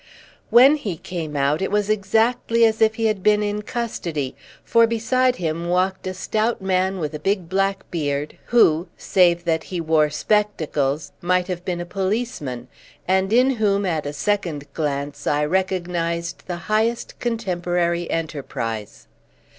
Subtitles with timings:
[0.49, 4.87] When he came out it was exactly as if he had been in custody, for
[4.87, 9.79] beside him walked a stout man with a big black beard, who, save that he
[9.79, 12.67] wore spectacles, might have been a policeman,
[13.07, 19.05] and in whom at a second glance I recognised the highest contemporary enterprise.